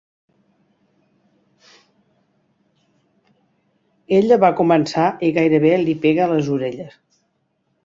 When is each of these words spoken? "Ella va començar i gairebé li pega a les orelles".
"Ella 4.21 4.41
va 4.47 4.53
començar 4.63 5.07
i 5.29 5.33
gairebé 5.39 5.77
li 5.85 5.99
pega 6.07 6.27
a 6.29 6.31
les 6.35 6.53
orelles". 6.59 7.01